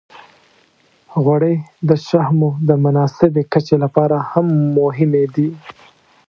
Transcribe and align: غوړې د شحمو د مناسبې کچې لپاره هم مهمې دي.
غوړې 1.23 1.55
د 1.89 1.91
شحمو 2.07 2.49
د 2.67 2.69
مناسبې 2.83 3.43
کچې 3.53 3.75
لپاره 3.83 4.17
هم 4.31 4.47
مهمې 4.77 5.25
دي. 5.35 5.49